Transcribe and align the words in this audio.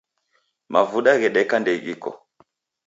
Mavuda 0.73 1.11
ghedeka 1.19 1.55
ndeghiko 1.61 2.09